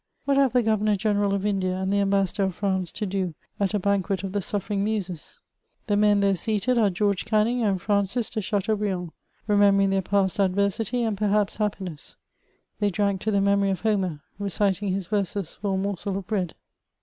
[0.25, 3.75] What have the Governor: general of Lidia and the Ambassador of France to do at
[3.75, 5.39] a banquet of the sufFeriog Muses?
[5.85, 9.11] The men there seated are George Canning wd Francis de Chateaubriand,
[9.47, 12.15] remembeiing ibeir past adversity and perhaps hi^iness:
[12.79, 16.55] they drank to the memory of Homer, reciting his verses for a morsel of bread.